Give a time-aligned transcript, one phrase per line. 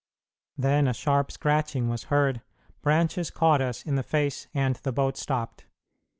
[0.57, 2.41] Then a sharp scratching was heard,
[2.81, 5.65] branches caught us in the face, and the boat stopped.